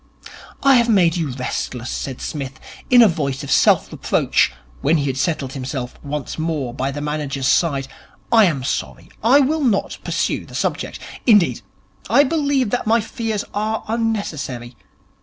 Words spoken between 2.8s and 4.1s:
in a voice of self